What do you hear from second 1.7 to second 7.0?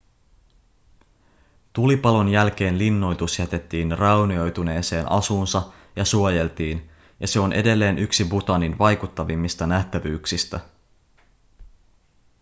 tulipalon jälkeen linnoitus jätettiin raunioituneeseen asuunsa ja suojeltiin